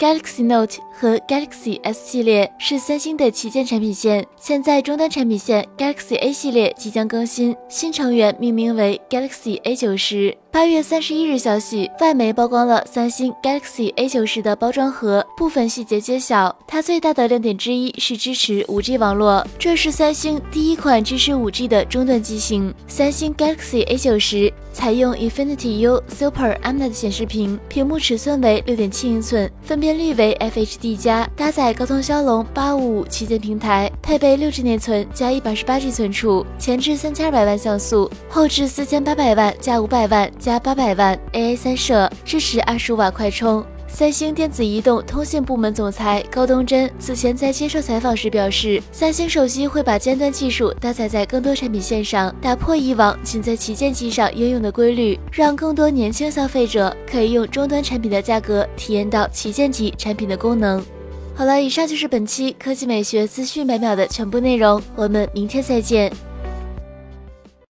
[0.00, 10.34] Galaxy Note 和 Galaxy S 系列是三星的旗舰产品线，现在终端产品线 Galaxy A 系列即将更新，新成员命名为 Galaxy A 九十。
[10.52, 16.54] 八月三十一日消息，外媒曝光了三星 Galaxy A 九十的包装盒，部分细节揭晓。
[16.66, 22.74] 它最大的亮点之一是支持五 G 网络，这是三星第一款支持五 G 的终端机型。
[22.88, 40.30] 三星 Galaxy A 九十采用 Infinity U Super AMOLED 显示屏，屏幕尺寸为六点七英寸，分辨率为 FHD 加，搭载高通骁龙八五五旗舰平台，配备六 G 内存加一百二十八 G 存储，前置三千二百万像素，后置四千八百万加五百万。
[40.38, 43.64] 加八百万 AI 三摄，支持二十五瓦快充。
[43.92, 60.82] 三星电子移动通信部门总裁高东真此前在接受采访时表示，三星手机会把尖端技术搭载在更多产品线上，打破以往仅在旗舰机上应用的规律，让更多年轻消费者可以用终端产品的价格体验到旗舰级产品的功能。
[61.34, 66.10] 好了，以上就是本期科技美学资讯百秒的全部内容，我们明天再见。